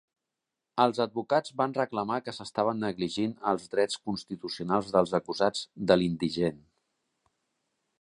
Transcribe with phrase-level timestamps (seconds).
[0.85, 6.63] Els advocats van reclamar que s'estaven negligint els drets constitucionals dels acusats de l'indigent.